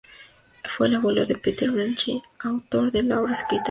[0.63, 3.59] Fue el abuelo de Peter Benchley, autor de la obra escrita "Tiburón".